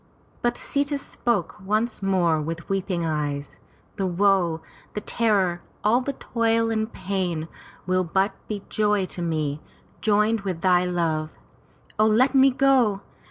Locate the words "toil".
6.13-6.71